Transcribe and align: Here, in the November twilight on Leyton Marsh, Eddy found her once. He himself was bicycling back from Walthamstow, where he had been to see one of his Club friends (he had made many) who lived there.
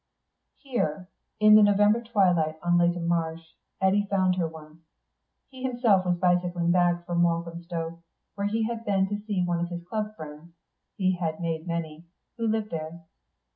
Here, 0.57 1.09
in 1.39 1.53
the 1.53 1.61
November 1.61 2.01
twilight 2.01 2.57
on 2.63 2.75
Leyton 2.79 3.07
Marsh, 3.07 3.53
Eddy 3.79 4.07
found 4.09 4.35
her 4.37 4.47
once. 4.47 4.81
He 5.49 5.61
himself 5.61 6.07
was 6.07 6.15
bicycling 6.17 6.71
back 6.71 7.05
from 7.05 7.21
Walthamstow, 7.21 8.01
where 8.33 8.47
he 8.47 8.63
had 8.63 8.83
been 8.83 9.05
to 9.09 9.23
see 9.27 9.45
one 9.45 9.59
of 9.59 9.69
his 9.69 9.83
Club 9.87 10.15
friends 10.15 10.55
(he 10.97 11.11
had 11.17 11.39
made 11.39 11.67
many) 11.67 12.07
who 12.37 12.47
lived 12.47 12.71
there. 12.71 13.03